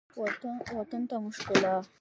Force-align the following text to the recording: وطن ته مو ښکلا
وطن 0.79 1.01
ته 1.09 1.15
مو 1.21 1.29
ښکلا 1.35 1.75